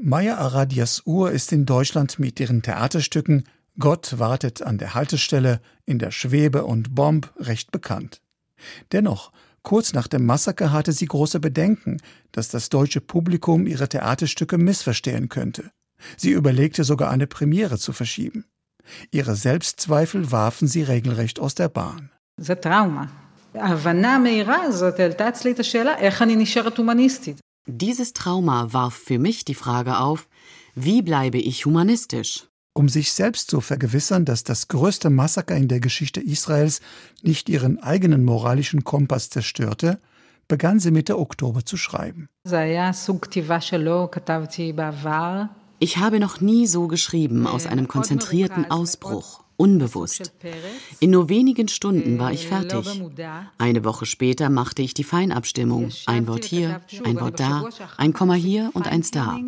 Maya 0.00 0.36
Aradias 0.36 1.02
Uhr 1.04 1.30
ist 1.30 1.52
in 1.52 1.66
Deutschland 1.66 2.18
mit 2.18 2.40
ihren 2.40 2.62
Theaterstücken 2.62 3.44
Gott 3.78 4.18
wartet 4.18 4.62
an 4.62 4.78
der 4.78 4.94
Haltestelle, 4.94 5.60
in 5.84 5.98
der 5.98 6.10
Schwebe 6.10 6.64
und 6.64 6.94
Bomb 6.94 7.32
recht 7.36 7.72
bekannt. 7.72 8.22
Dennoch, 8.92 9.32
kurz 9.62 9.92
nach 9.92 10.06
dem 10.06 10.24
Massaker 10.24 10.72
hatte 10.72 10.92
sie 10.92 11.04
große 11.04 11.40
Bedenken, 11.40 11.98
dass 12.32 12.48
das 12.48 12.70
deutsche 12.70 13.02
Publikum 13.02 13.66
ihre 13.66 13.88
Theaterstücke 13.88 14.56
missverstehen 14.56 15.28
könnte. 15.28 15.70
Sie 16.16 16.30
überlegte 16.30 16.84
sogar 16.84 17.10
eine 17.10 17.26
Premiere 17.26 17.78
zu 17.78 17.92
verschieben. 17.92 18.46
Ihre 19.10 19.36
Selbstzweifel 19.36 20.32
warfen 20.32 20.68
sie 20.68 20.82
regelrecht 20.82 21.40
aus 21.40 21.54
der 21.54 21.68
Bahn. 21.68 22.10
Dieses 27.66 28.12
Trauma 28.12 28.72
warf 28.72 28.94
für 28.94 29.18
mich 29.18 29.44
die 29.44 29.54
Frage 29.54 29.98
auf, 29.98 30.28
wie 30.74 31.02
bleibe 31.02 31.38
ich 31.38 31.64
humanistisch? 31.64 32.46
Um 32.74 32.90
sich 32.90 33.12
selbst 33.12 33.50
zu 33.50 33.62
vergewissern, 33.62 34.26
dass 34.26 34.44
das 34.44 34.68
größte 34.68 35.08
Massaker 35.08 35.56
in 35.56 35.68
der 35.68 35.80
Geschichte 35.80 36.20
Israels 36.20 36.82
nicht 37.22 37.48
ihren 37.48 37.82
eigenen 37.82 38.24
moralischen 38.24 38.84
Kompass 38.84 39.30
zerstörte, 39.30 39.98
begann 40.46 40.78
sie 40.78 40.90
Mitte 40.90 41.18
Oktober 41.18 41.64
zu 41.64 41.78
schreiben. 41.78 42.28
Ich 45.78 45.98
habe 45.98 46.20
noch 46.20 46.40
nie 46.40 46.66
so 46.66 46.88
geschrieben 46.88 47.46
aus 47.46 47.66
einem 47.66 47.86
konzentrierten 47.86 48.70
Ausbruch, 48.70 49.42
unbewusst. 49.56 50.32
In 51.00 51.10
nur 51.10 51.28
wenigen 51.28 51.68
Stunden 51.68 52.18
war 52.18 52.32
ich 52.32 52.46
fertig. 52.46 53.02
Eine 53.58 53.84
Woche 53.84 54.06
später 54.06 54.48
machte 54.48 54.80
ich 54.82 54.94
die 54.94 55.04
Feinabstimmung. 55.04 55.90
Ein 56.06 56.28
Wort 56.28 56.44
hier, 56.44 56.80
ein 57.04 57.20
Wort 57.20 57.40
da, 57.40 57.68
ein 57.98 58.14
Komma 58.14 58.34
hier 58.34 58.70
und 58.72 58.88
eins 58.88 59.10
da. 59.10 59.38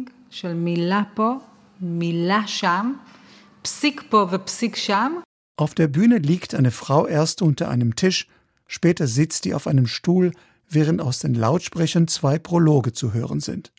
Auf 5.57 5.75
der 5.75 5.89
Bühne 5.89 6.19
liegt 6.19 6.55
eine 6.55 6.71
Frau 6.71 7.07
erst 7.07 7.43
unter 7.43 7.69
einem 7.69 7.97
Tisch, 7.97 8.29
später 8.67 9.07
sitzt 9.07 9.45
sie 9.45 9.55
auf 9.55 9.67
einem 9.67 9.87
Stuhl, 9.87 10.33
während 10.69 11.01
aus 11.01 11.21
den 11.21 11.35
Lautsprechern 11.35 12.07
zwei 12.07 12.39
Prologe 12.39 12.93
zu 12.93 13.15
hören 13.15 13.41
sind. 13.41 13.73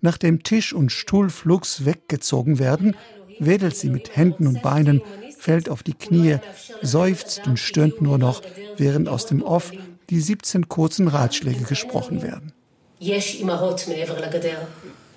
Nachdem 0.00 0.42
Tisch 0.42 0.72
und 0.72 0.92
Stuhl 0.92 1.30
flugs 1.30 1.84
weggezogen 1.84 2.58
werden, 2.58 2.96
wedelt 3.38 3.76
sie 3.76 3.90
mit 3.90 4.16
Händen 4.16 4.46
und 4.46 4.62
Beinen, 4.62 5.02
fällt 5.38 5.68
auf 5.68 5.82
die 5.82 5.94
Knie, 5.94 6.38
seufzt 6.82 7.46
und 7.46 7.58
stöhnt 7.58 8.00
nur 8.00 8.18
noch, 8.18 8.42
während 8.76 9.08
aus 9.08 9.26
dem 9.26 9.42
Off 9.42 9.72
die 10.10 10.20
17 10.20 10.68
kurzen 10.68 11.08
Ratschläge 11.08 11.64
gesprochen 11.64 12.22
werden. 12.22 12.52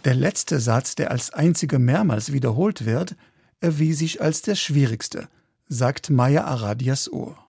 Der 0.05 0.15
letzte 0.15 0.59
Satz, 0.59 0.95
der 0.95 1.11
als 1.11 1.33
einziger 1.33 1.79
mehrmals 1.79 2.31
wiederholt 2.31 2.85
wird, 2.85 3.15
erwies 3.59 3.99
sich 3.99 4.21
als 4.21 4.41
der 4.41 4.55
schwierigste, 4.55 5.27
sagt 5.67 6.09
Maya 6.09 6.45
Aradias 6.45 7.11
Ohr. 7.11 7.44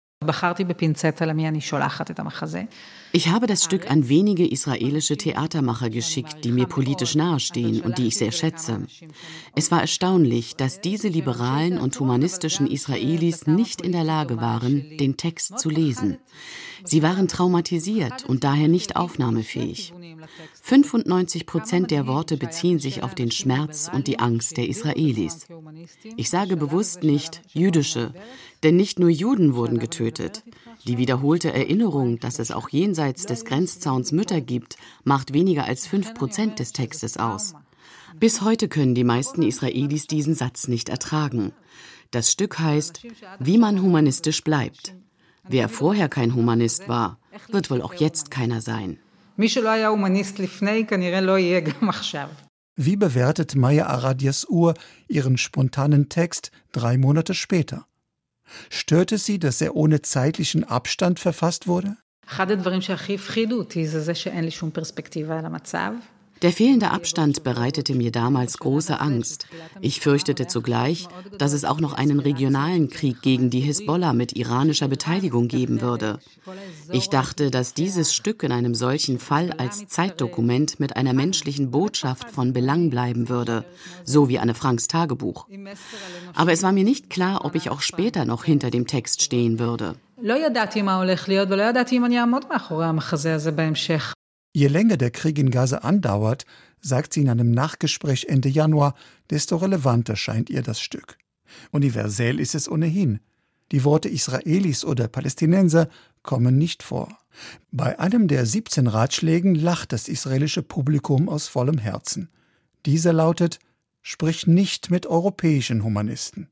Ich 3.13 3.29
habe 3.29 3.47
das 3.47 3.65
Stück 3.65 3.91
an 3.91 4.09
wenige 4.09 4.47
israelische 4.47 5.17
Theatermacher 5.17 5.89
geschickt, 5.91 6.45
die 6.45 6.53
mir 6.53 6.67
politisch 6.67 7.15
nahestehen 7.15 7.81
und 7.81 7.99
die 7.99 8.09
ich 8.09 8.17
sehr 8.17 8.33
schätze. 8.33 8.87
Es 9.55 9.71
war 9.71 9.81
erstaunlich, 9.81 10.57
dass 10.57 10.81
diese 10.81 11.09
liberalen 11.09 11.79
und 11.79 11.99
humanistischen 11.99 12.67
Israelis 12.67 13.47
nicht 13.47 13.81
in 13.81 13.93
der 13.93 14.05
Lage 14.05 14.37
waren, 14.39 14.97
den 14.99 15.17
Text 15.17 15.59
zu 15.59 15.71
lesen. 15.71 16.19
Sie 16.85 17.03
waren 17.03 17.27
traumatisiert 17.27 18.25
und 18.27 18.45
daher 18.45 18.69
nicht 18.69 18.97
aufnahmefähig. 18.97 19.93
95 20.63 21.47
Prozent 21.47 21.91
der 21.91 22.07
Worte 22.07 22.37
beziehen 22.37 22.79
sich 22.79 23.03
auf 23.03 23.15
den 23.15 23.31
Schmerz 23.31 23.91
und 23.93 24.07
die 24.07 24.19
Angst 24.19 24.57
der 24.57 24.69
Israelis. 24.69 25.47
Ich 26.17 26.31
sage 26.31 26.57
bewusst 26.57 27.03
nicht 27.03 27.43
jüdische, 27.53 28.13
denn 28.63 28.77
nicht 28.77 28.99
nur 28.99 29.11
Juden 29.11 29.55
wurden 29.55 29.79
getötet. 29.79 30.43
Die 30.87 30.99
wiederholte 30.99 31.53
Erinnerung, 31.53 32.19
dass 32.19 32.39
es 32.39 32.51
auch 32.51 32.69
jenseits 32.69 33.27
des 33.27 33.45
Grenzzauns 33.45 34.13
Mütter 34.13 34.41
gibt, 34.41 34.77
macht 35.05 35.33
weniger 35.33 35.65
als 35.65 35.87
fünf 35.87 36.15
Prozent 36.15 36.59
des 36.59 36.73
Textes 36.73 37.17
aus. 37.17 37.55
Bis 38.19 38.41
heute 38.41 38.69
können 38.69 38.95
die 38.95 39.05
meisten 39.05 39.43
Israelis 39.43 40.07
diesen 40.07 40.35
Satz 40.35 40.69
nicht 40.69 40.89
ertragen. 40.89 41.53
Das 42.11 42.33
Stück 42.33 42.59
heißt, 42.59 43.03
wie 43.39 43.59
man 43.59 43.83
humanistisch 43.83 44.43
bleibt. 44.43 44.95
Wer 45.49 45.69
vorher 45.69 46.09
kein 46.09 46.35
Humanist 46.35 46.89
war, 46.89 47.19
wird 47.49 47.71
wohl 47.71 47.83
auch 47.83 47.95
jetzt 47.95 48.31
keiner 48.31 48.61
sein. 48.61 48.99
Wie 52.75 52.97
bewertet 52.97 53.55
Maya 53.55 53.87
Aradias 53.87 54.47
Uhr 54.49 54.75
ihren 55.09 55.39
spontanen 55.39 56.09
Text 56.09 56.51
drei 56.73 56.99
Monate 56.99 57.35
später? 57.35 57.87
Störte 58.71 59.19
sie, 59.19 59.39
dass 59.39 59.61
er 59.61 59.77
ohne 59.77 60.03
zeitlichen 60.03 60.65
Abstand 60.65 61.21
verfasst 61.21 61.67
wurde? 61.67 61.97
Der 66.43 66.53
fehlende 66.53 66.91
Abstand 66.91 67.45
bereitete 67.45 67.95
mir 67.95 68.13
damals 68.13 68.59
große 68.59 69.01
Angst. 69.01 69.47
Ich 69.81 70.01
fürchtete 70.01 70.47
zugleich, 70.47 71.09
dass 71.39 71.53
es 71.53 71.65
auch 71.65 71.81
noch 71.81 71.95
einen 71.95 72.21
regionalen 72.21 72.91
Krieg 72.91 73.23
gegen 73.23 73.49
die 73.49 73.61
Hisbollah 73.61 74.13
mit 74.13 74.37
iranischer 74.37 74.89
Beteiligung 74.89 75.49
geben 75.49 75.81
würde. 75.81 76.19
Ich 76.93 77.09
dachte, 77.09 77.51
dass 77.51 77.73
dieses 77.75 78.15
Stück 78.15 78.43
in 78.43 78.53
einem 78.53 78.75
solchen 78.75 79.19
Fall 79.19 79.53
als 79.53 79.87
Zeitdokument 79.87 80.79
mit 80.79 80.97
einer 80.97 81.15
menschlichen 81.15 81.71
Botschaft 81.71 82.31
von 82.31 82.53
Belang 82.53 82.91
bleiben 82.91 83.29
würde, 83.29 83.65
so 84.05 84.29
wie 84.29 84.39
Anne 84.39 84.55
Franks 84.55 84.89
Tagebuch. 84.89 85.47
Aber 86.35 86.53
es 86.53 86.63
war 86.63 86.73
mir 86.73 86.85
nicht 86.85 87.09
klar, 87.09 87.45
ob 87.45 87.55
ich 87.55 87.71
auch 87.71 87.81
später 87.81 88.25
noch 88.27 88.45
hinter 88.45 88.71
dem 88.71 88.87
Text 88.87 89.23
stehen 89.23 89.59
würde. 89.59 89.95
Je 94.57 94.69
länger 94.69 94.97
der 94.97 95.11
Krieg 95.11 95.39
in 95.39 95.51
Gaza 95.51 95.81
andauert, 95.81 96.47
sagt 96.81 97.13
sie 97.13 97.21
in 97.21 97.29
einem 97.29 97.51
Nachgespräch 97.51 98.25
Ende 98.27 98.49
Januar, 98.49 98.95
desto 99.29 99.57
relevanter 99.57 100.17
scheint 100.17 100.49
ihr 100.49 100.63
das 100.63 100.81
Stück. 100.81 101.19
Universell 101.73 102.41
ist 102.41 102.55
es 102.55 102.67
ohnehin. 102.67 103.21
Die 103.71 103.85
Worte 103.85 104.09
Israelis 104.09 104.83
oder 104.83 105.09
Palästinenser 105.09 105.91
kommen 106.23 106.57
nicht 106.57 106.83
vor. 106.83 107.19
Bei 107.71 107.99
einem 108.01 108.29
der 108.29 108.47
17 108.47 108.87
Ratschlägen 108.87 109.55
lacht 109.55 109.93
das 109.93 110.09
israelische 110.09 110.63
Publikum 110.63 111.29
aus 111.29 111.49
vollem 111.49 111.77
Herzen. 111.77 112.31
Dieser 112.87 113.13
lautet: 113.13 113.59
Sprich 114.01 114.47
nicht 114.47 114.91
mit 114.91 115.07
europäischen 115.07 115.85
Humanisten. 115.85 116.49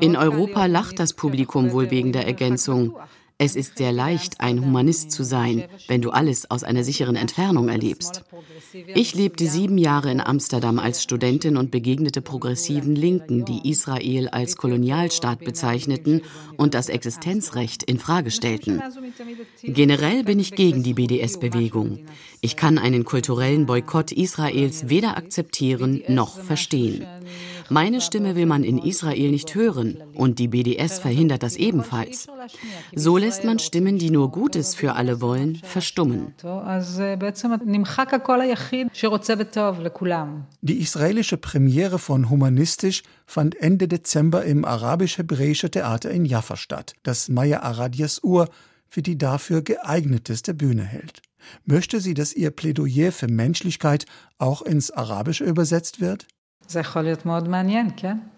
In 0.00 0.16
Europa 0.16 0.66
lacht 0.66 0.98
das 0.98 1.12
Publikum 1.12 1.70
wohl 1.70 1.92
wegen 1.92 2.12
der 2.12 2.26
Ergänzung. 2.26 2.96
Es 3.38 3.54
ist 3.54 3.76
sehr 3.76 3.92
leicht, 3.92 4.40
ein 4.40 4.64
Humanist 4.64 5.10
zu 5.10 5.22
sein, 5.22 5.64
wenn 5.88 6.00
du 6.00 6.08
alles 6.08 6.50
aus 6.50 6.64
einer 6.64 6.82
sicheren 6.82 7.16
Entfernung 7.16 7.68
erlebst. 7.68 8.24
Ich 8.94 9.14
lebte 9.14 9.46
sieben 9.46 9.76
Jahre 9.76 10.10
in 10.10 10.22
Amsterdam 10.22 10.78
als 10.78 11.02
Studentin 11.02 11.58
und 11.58 11.70
begegnete 11.70 12.22
progressiven 12.22 12.96
Linken, 12.96 13.44
die 13.44 13.68
Israel 13.68 14.28
als 14.28 14.56
Kolonialstaat 14.56 15.40
bezeichneten 15.40 16.22
und 16.56 16.72
das 16.72 16.88
Existenzrecht 16.88 17.82
in 17.82 17.98
Frage 17.98 18.30
stellten. 18.30 18.82
Generell 19.62 20.24
bin 20.24 20.40
ich 20.40 20.52
gegen 20.52 20.82
die 20.82 20.94
BDS-Bewegung. 20.94 22.06
Ich 22.40 22.56
kann 22.56 22.78
einen 22.78 23.04
kulturellen 23.04 23.66
Boykott 23.66 24.12
Israels 24.12 24.88
weder 24.88 25.18
akzeptieren 25.18 26.02
noch 26.08 26.40
verstehen. 26.40 27.06
Meine 27.68 28.00
Stimme 28.00 28.36
will 28.36 28.46
man 28.46 28.64
in 28.64 28.78
Israel 28.78 29.30
nicht 29.30 29.54
hören 29.54 30.02
und 30.14 30.38
die 30.38 30.48
BDS 30.48 30.98
verhindert 30.98 31.42
das 31.42 31.56
ebenfalls. 31.56 32.28
So 32.94 33.16
lässt 33.16 33.44
man 33.44 33.58
Stimmen, 33.58 33.98
die 33.98 34.10
nur 34.10 34.30
Gutes 34.30 34.74
für 34.74 34.94
alle 34.94 35.20
wollen, 35.20 35.56
verstummen. 35.56 36.34
Die 40.60 40.80
israelische 40.80 41.36
Premiere 41.36 41.98
von 41.98 42.30
Humanistisch 42.30 43.02
fand 43.26 43.60
Ende 43.60 43.88
Dezember 43.88 44.44
im 44.44 44.64
arabisch-hebräische 44.64 45.70
Theater 45.70 46.10
in 46.10 46.24
Jaffa 46.24 46.56
statt, 46.56 46.94
das 47.02 47.28
Maya 47.28 47.60
Aradias 47.60 48.22
Ur 48.22 48.48
für 48.88 49.02
die 49.02 49.18
dafür 49.18 49.62
geeigneteste 49.62 50.54
Bühne 50.54 50.84
hält. 50.84 51.22
Möchte 51.64 52.00
sie, 52.00 52.14
dass 52.14 52.32
ihr 52.32 52.50
Plädoyer 52.50 53.12
für 53.12 53.28
Menschlichkeit 53.28 54.06
auch 54.38 54.62
ins 54.62 54.90
Arabische 54.90 55.44
übersetzt 55.44 56.00
wird? 56.00 56.26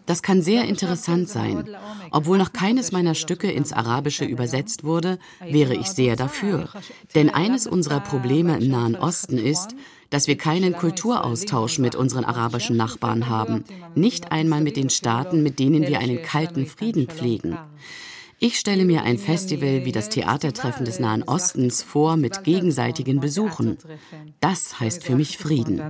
Das 0.06 0.22
kann 0.22 0.40
sehr 0.40 0.64
interessant 0.64 1.28
sein. 1.28 1.68
Obwohl 2.10 2.38
noch 2.38 2.52
keines 2.52 2.92
meiner 2.92 3.14
Stücke 3.14 3.50
ins 3.50 3.72
Arabische 3.72 4.24
übersetzt 4.24 4.84
wurde, 4.84 5.18
wäre 5.40 5.74
ich 5.74 5.88
sehr 5.88 6.16
dafür. 6.16 6.68
Denn 7.14 7.28
eines 7.30 7.66
unserer 7.66 8.00
Probleme 8.00 8.58
im 8.58 8.70
Nahen 8.70 8.96
Osten 8.96 9.38
ist, 9.38 9.74
dass 10.10 10.26
wir 10.26 10.38
keinen 10.38 10.72
Kulturaustausch 10.74 11.78
mit 11.78 11.94
unseren 11.94 12.24
arabischen 12.24 12.76
Nachbarn 12.76 13.28
haben, 13.28 13.64
nicht 13.94 14.32
einmal 14.32 14.62
mit 14.62 14.76
den 14.76 14.88
Staaten, 14.88 15.42
mit 15.42 15.58
denen 15.58 15.86
wir 15.86 15.98
einen 15.98 16.22
kalten 16.22 16.66
Frieden 16.66 17.08
pflegen. 17.08 17.58
Ich 18.40 18.56
stelle 18.58 18.84
mir 18.84 19.02
ein 19.02 19.18
Festival 19.18 19.84
wie 19.84 19.90
das 19.90 20.10
Theatertreffen 20.10 20.84
des 20.84 21.00
Nahen 21.00 21.24
Ostens 21.24 21.82
vor 21.82 22.16
mit 22.16 22.44
gegenseitigen 22.44 23.18
Besuchen. 23.18 23.78
Das 24.38 24.78
heißt 24.78 25.02
für 25.02 25.16
mich 25.16 25.38
Frieden. 25.38 25.82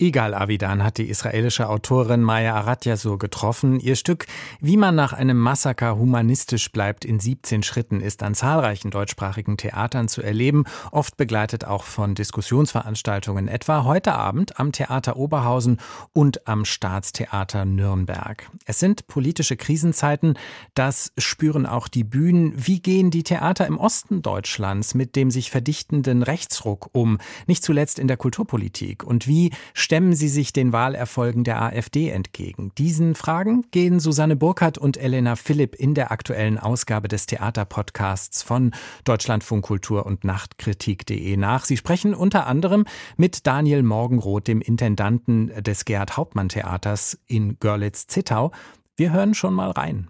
Igal 0.00 0.32
Avidan 0.32 0.84
hat 0.84 0.98
die 0.98 1.08
israelische 1.08 1.68
Autorin 1.68 2.22
Maya 2.22 2.54
Aratyasur 2.54 3.18
getroffen. 3.18 3.80
Ihr 3.80 3.96
Stück 3.96 4.26
Wie 4.60 4.76
man 4.76 4.94
nach 4.94 5.12
einem 5.12 5.36
Massaker 5.36 5.98
humanistisch 5.98 6.70
bleibt 6.70 7.04
in 7.04 7.18
17 7.18 7.64
Schritten 7.64 8.00
ist 8.00 8.22
an 8.22 8.36
zahlreichen 8.36 8.92
deutschsprachigen 8.92 9.56
Theatern 9.56 10.06
zu 10.06 10.22
erleben, 10.22 10.66
oft 10.92 11.16
begleitet 11.16 11.64
auch 11.64 11.82
von 11.82 12.14
Diskussionsveranstaltungen, 12.14 13.48
etwa 13.48 13.82
heute 13.82 14.14
Abend 14.14 14.60
am 14.60 14.70
Theater 14.70 15.16
Oberhausen 15.16 15.80
und 16.12 16.46
am 16.46 16.64
Staatstheater 16.64 17.64
Nürnberg. 17.64 18.48
Es 18.66 18.78
sind 18.78 19.08
politische 19.08 19.56
Krisenzeiten, 19.56 20.38
das 20.74 21.12
spüren 21.18 21.66
auch 21.66 21.88
die 21.88 22.04
Bühnen. 22.04 22.52
Wie 22.54 22.78
gehen 22.78 23.10
die 23.10 23.24
Theater 23.24 23.66
im 23.66 23.76
Osten 23.78 24.22
Deutschlands 24.22 24.94
mit 24.94 25.16
dem 25.16 25.32
sich 25.32 25.50
verdichtenden 25.50 26.22
Rechtsruck 26.22 26.88
um, 26.92 27.18
nicht 27.48 27.64
zuletzt 27.64 27.98
in 27.98 28.06
der 28.06 28.16
Kulturpolitik? 28.16 29.02
Und 29.02 29.26
wie 29.26 29.50
stemmen 29.88 30.14
sie 30.14 30.28
sich 30.28 30.52
den 30.52 30.74
Wahlerfolgen 30.74 31.44
der 31.44 31.62
AfD 31.62 32.10
entgegen? 32.10 32.72
Diesen 32.76 33.14
Fragen 33.14 33.64
gehen 33.70 34.00
Susanne 34.00 34.36
Burkhardt 34.36 34.76
und 34.76 34.98
Elena 34.98 35.34
Philipp 35.34 35.74
in 35.74 35.94
der 35.94 36.12
aktuellen 36.12 36.58
Ausgabe 36.58 37.08
des 37.08 37.24
Theaterpodcasts 37.24 38.42
von 38.42 38.72
Deutschlandfunk 39.04 39.64
Kultur 39.64 40.04
und 40.04 40.24
Nachtkritik.de 40.24 41.38
nach. 41.38 41.64
Sie 41.64 41.78
sprechen 41.78 42.12
unter 42.12 42.46
anderem 42.46 42.84
mit 43.16 43.46
Daniel 43.46 43.82
Morgenroth, 43.82 44.46
dem 44.46 44.60
Intendanten 44.60 45.52
des 45.62 45.86
Gerhard 45.86 46.18
Hauptmann 46.18 46.50
Theaters 46.50 47.18
in 47.26 47.58
Görlitz-Zittau. 47.58 48.52
Wir 48.98 49.14
hören 49.14 49.32
schon 49.32 49.54
mal 49.54 49.70
rein. 49.70 50.08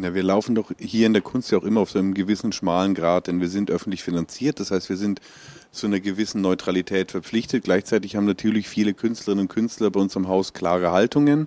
Na, 0.00 0.14
wir 0.14 0.22
laufen 0.22 0.54
doch 0.54 0.70
hier 0.78 1.08
in 1.08 1.12
der 1.12 1.22
Kunst 1.22 1.50
ja 1.50 1.58
auch 1.58 1.64
immer 1.64 1.80
auf 1.80 1.90
so 1.90 1.98
einem 1.98 2.14
gewissen 2.14 2.52
schmalen 2.52 2.94
Grad, 2.94 3.26
denn 3.26 3.40
wir 3.40 3.48
sind 3.48 3.68
öffentlich 3.68 4.04
finanziert. 4.04 4.60
Das 4.60 4.70
heißt, 4.70 4.88
wir 4.88 4.96
sind 4.96 5.20
zu 5.70 5.86
einer 5.86 6.00
gewissen 6.00 6.40
Neutralität 6.40 7.10
verpflichtet. 7.10 7.64
Gleichzeitig 7.64 8.16
haben 8.16 8.24
natürlich 8.24 8.68
viele 8.68 8.94
Künstlerinnen 8.94 9.44
und 9.44 9.48
Künstler 9.48 9.90
bei 9.90 10.00
uns 10.00 10.16
im 10.16 10.28
Haus 10.28 10.52
klare 10.52 10.92
Haltungen. 10.92 11.46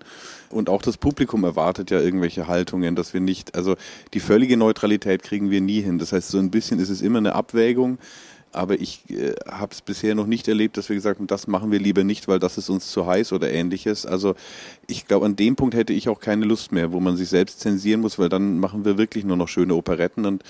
Und 0.50 0.70
auch 0.70 0.82
das 0.82 0.98
Publikum 0.98 1.44
erwartet 1.44 1.92
ja 1.92 2.00
irgendwelche 2.00 2.48
Haltungen, 2.48 2.96
dass 2.96 3.14
wir 3.14 3.22
nicht, 3.22 3.56
also 3.56 3.76
die 4.14 4.20
völlige 4.20 4.58
Neutralität 4.58 5.24
kriegen 5.24 5.50
wir 5.50 5.62
nie 5.62 5.82
hin. 5.82 5.98
Das 6.00 6.12
heißt, 6.14 6.30
so 6.30 6.38
ein 6.38 6.52
bisschen 6.52 6.80
ist 6.80 6.90
es 6.90 7.02
immer 7.02 7.18
eine 7.18 7.36
Abwägung. 7.36 7.98
Aber 8.52 8.80
ich 8.80 9.10
äh, 9.10 9.34
habe 9.50 9.72
es 9.72 9.82
bisher 9.82 10.16
noch 10.16 10.28
nicht 10.28 10.48
erlebt, 10.48 10.78
dass 10.78 10.90
wir 10.90 10.96
gesagt 10.96 11.20
haben, 11.20 11.28
das 11.28 11.48
machen 11.48 11.72
wir 11.72 11.80
lieber 11.80 12.04
nicht, 12.04 12.28
weil 12.28 12.40
das 12.40 12.58
ist 12.58 12.70
uns 12.70 12.92
zu 12.92 13.06
heiß 13.06 13.34
oder 13.34 13.52
ähnliches. 13.52 14.06
Also 14.06 14.36
ich 14.88 15.08
glaube, 15.08 15.26
an 15.26 15.36
dem 15.36 15.56
Punkt 15.56 15.76
hätte 15.76 15.94
ich 15.94 16.10
auch 16.10 16.20
keine 16.20 16.46
Lust 16.46 16.72
mehr, 16.72 16.92
wo 16.92 17.00
man 17.00 17.18
sich 17.18 17.30
selbst 17.30 17.60
zensieren 17.60 18.02
muss, 18.02 18.20
weil 18.20 18.30
dann 18.30 18.60
machen 18.60 18.86
wir 18.86 18.98
wirklich 18.98 19.24
nur 19.24 19.38
noch 19.38 19.48
schöne 19.48 19.76
Operetten. 19.76 20.26
Und 20.26 20.44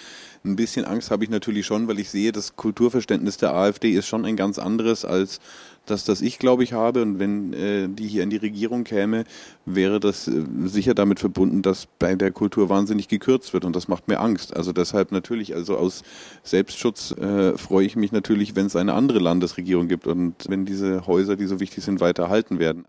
ein 0.44 0.56
bisschen 0.56 0.86
Angst 0.86 1.12
habe 1.12 1.24
ich 1.24 1.30
natürlich 1.30 1.66
schon, 1.66 1.88
weil 1.88 2.00
ich 2.00 2.10
sehe, 2.10 2.32
das 2.32 2.56
Kulturverständnis 2.56 3.38
der 3.38 3.54
AfD 3.54 3.92
ist 3.92 4.08
schon 4.08 4.26
ein 4.26 4.36
ganz 4.36 4.58
anderes 4.58 5.06
als 5.06 5.40
das, 5.86 6.06
das 6.06 6.22
ich 6.22 6.40
glaube 6.40 6.64
ich 6.64 6.74
habe. 6.74 7.02
Und 7.02 7.20
wenn 7.20 7.54
äh, 7.54 7.88
die 7.90 8.08
hier 8.08 8.24
in 8.24 8.30
die 8.30 8.38
Regierung 8.38 8.84
käme, 8.84 9.26
wäre 9.66 10.00
das 10.00 10.28
äh, 10.28 10.44
sicher 10.66 10.94
damit 10.94 11.20
verbunden, 11.20 11.62
dass 11.62 11.88
bei 12.00 12.16
der 12.16 12.32
Kultur 12.32 12.70
wahnsinnig 12.70 13.08
gekürzt 13.08 13.54
wird. 13.54 13.66
Und 13.66 13.76
das 13.76 13.88
macht 13.88 14.08
mir 14.08 14.20
Angst. 14.20 14.56
Also 14.56 14.74
deshalb 14.74 15.12
natürlich, 15.12 15.56
also 15.56 15.78
aus 15.78 16.04
Selbstschutz 16.44 17.12
äh, 17.12 17.58
freue 17.58 17.86
ich 17.86 17.96
mich 17.96 18.12
natürlich, 18.12 18.56
wenn 18.56 18.68
es 18.68 18.76
eine 18.76 18.94
andere 18.94 19.20
Landesregierung 19.20 19.88
gibt 19.88 20.08
und 20.08 20.36
wenn 20.48 20.66
diese 20.66 21.08
Häuser, 21.08 21.36
die 21.36 21.46
so 21.46 21.60
wichtig 21.60 21.84
sind, 21.84 22.00
weiter 22.00 22.24
erhalten 22.24 22.60
werden 22.60 22.86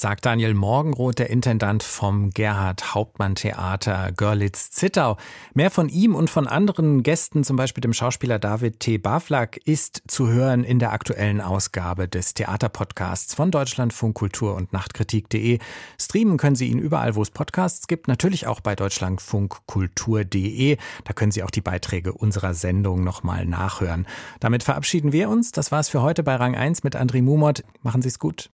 sagt 0.00 0.24
Daniel 0.24 0.54
Morgenroth, 0.54 1.18
der 1.18 1.28
Intendant 1.28 1.82
vom 1.82 2.30
Gerhard 2.30 2.94
Hauptmann 2.94 3.34
Theater 3.34 4.12
Görlitz-Zittau. 4.12 5.18
Mehr 5.52 5.70
von 5.70 5.90
ihm 5.90 6.14
und 6.14 6.30
von 6.30 6.46
anderen 6.46 7.02
Gästen, 7.02 7.44
zum 7.44 7.56
Beispiel 7.56 7.82
dem 7.82 7.92
Schauspieler 7.92 8.38
David 8.38 8.80
T. 8.80 8.96
Baflak, 8.96 9.58
ist 9.58 10.02
zu 10.08 10.28
hören 10.28 10.64
in 10.64 10.78
der 10.78 10.92
aktuellen 10.92 11.42
Ausgabe 11.42 12.08
des 12.08 12.32
Theaterpodcasts 12.34 13.34
von 13.34 13.50
Deutschlandfunk 13.50 14.16
Kultur 14.16 14.54
und 14.54 14.72
Nachtkritik.de. 14.72 15.58
Streamen 16.00 16.38
können 16.38 16.56
Sie 16.56 16.68
ihn 16.68 16.78
überall, 16.78 17.14
wo 17.14 17.20
es 17.22 17.30
Podcasts 17.30 17.86
gibt, 17.86 18.08
natürlich 18.08 18.46
auch 18.46 18.60
bei 18.60 18.74
deutschlandfunkkultur.de. 18.74 20.78
Da 21.04 21.12
können 21.12 21.32
Sie 21.32 21.42
auch 21.42 21.50
die 21.50 21.60
Beiträge 21.60 22.14
unserer 22.14 22.54
Sendung 22.54 23.04
nochmal 23.04 23.44
nachhören. 23.44 24.06
Damit 24.40 24.62
verabschieden 24.62 25.12
wir 25.12 25.28
uns. 25.28 25.52
Das 25.52 25.70
war's 25.70 25.90
für 25.90 26.00
heute 26.00 26.22
bei 26.22 26.36
Rang 26.36 26.54
1 26.54 26.84
mit 26.84 26.96
André 26.96 27.22
Mumot. 27.22 27.62
Machen 27.82 28.00
Sie 28.00 28.08
es 28.08 28.18
gut. 28.18 28.48